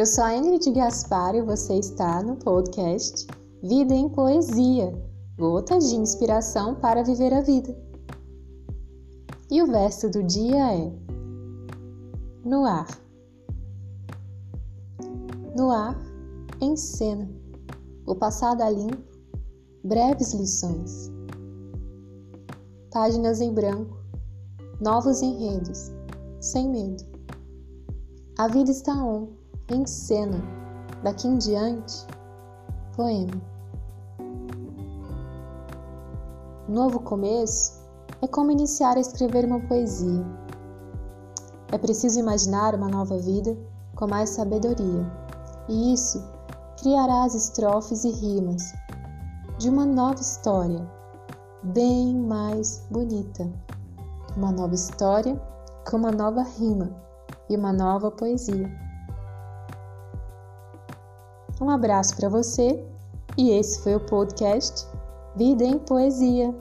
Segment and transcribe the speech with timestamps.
[0.00, 3.26] Eu sou a Ingrid Gaspar e você está no podcast
[3.62, 4.94] Vida em Poesia
[5.38, 7.76] Gotas de inspiração para viver a vida.
[9.50, 10.90] E o verso do dia é:
[12.42, 12.86] No ar.
[15.54, 15.98] No ar,
[16.62, 17.28] em cena,
[18.06, 19.04] o passado a limpo,
[19.84, 21.10] breves lições.
[22.90, 23.98] Páginas em branco,
[24.80, 25.92] novos enredos,
[26.40, 27.04] sem medo.
[28.38, 30.42] A vida está on em cena,
[31.02, 32.06] daqui em diante,
[32.96, 33.40] poema.
[36.68, 37.80] Novo começo
[38.20, 40.24] é como iniciar a escrever uma poesia.
[41.72, 43.56] É preciso imaginar uma nova vida
[43.94, 45.06] com mais sabedoria,
[45.68, 46.22] e isso
[46.80, 48.62] criará as estrofes e rimas
[49.58, 50.88] de uma nova história,
[51.62, 53.48] bem mais bonita.
[54.36, 55.40] Uma nova história
[55.88, 56.90] com uma nova rima
[57.48, 58.89] e uma nova poesia.
[61.60, 62.82] Um abraço para você
[63.36, 64.86] e esse foi o podcast
[65.36, 66.54] Vida em Poesia.